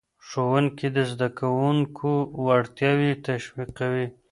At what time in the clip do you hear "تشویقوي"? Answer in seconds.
3.27-4.05